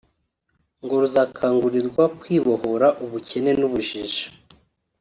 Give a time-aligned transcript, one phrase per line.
[0.83, 4.23] ngo ruzakangurirwa kwibohora ubukene n’ubujiji